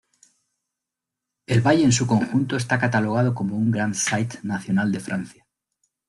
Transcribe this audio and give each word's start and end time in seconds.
El 1.45 1.61
valle 1.61 1.83
en 1.83 1.91
su 1.91 2.07
conjunto 2.07 2.55
está 2.57 2.79
catalogado 2.79 3.35
como 3.35 3.55
un 3.55 3.69
Grand 3.69 3.93
site 3.93 4.39
national 4.41 4.91
de 4.91 4.99
Francia. 4.99 5.45